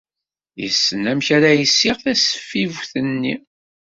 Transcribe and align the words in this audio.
Yessen 0.61 1.03
amek 1.11 1.27
ara 1.35 1.59
yessiɣ 1.59 1.95
tasfiwt-nni. 2.03 3.35